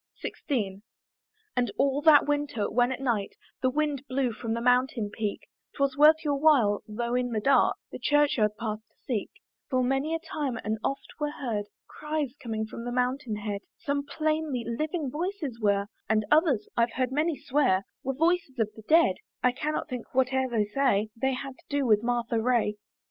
[0.25, 0.81] XVI.
[1.55, 5.41] And all that winter, when at night The wind blew from the mountain peak,
[5.75, 9.29] 'Twas worth your while, though in the dark, The church yard path to seek:
[9.69, 14.03] For many a time and oft were heard Cries coming from the mountain head, Some
[14.03, 19.17] plainly living voices were, And others, I've heard many swear, Were voices of the dead:
[19.43, 22.77] I cannot think, whate'er they say, They had to do with Martha Ray.